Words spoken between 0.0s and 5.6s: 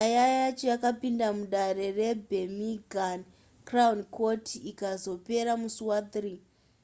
nyaya yacho yakapinda mudare rebirminghama crown court ikazopera